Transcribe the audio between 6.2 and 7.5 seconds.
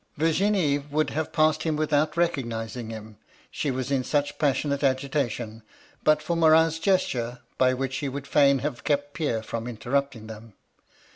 for Morin's gesture,